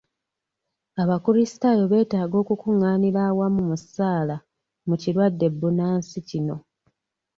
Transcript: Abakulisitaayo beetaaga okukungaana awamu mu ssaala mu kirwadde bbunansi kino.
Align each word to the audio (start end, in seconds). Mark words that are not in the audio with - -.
Abakulisitaayo 1.01 1.83
beetaaga 1.91 2.35
okukungaana 2.43 3.07
awamu 3.29 3.61
mu 3.69 3.75
ssaala 3.81 4.35
mu 4.87 4.95
kirwadde 5.01 5.45
bbunansi 5.53 6.19
kino. 6.29 6.55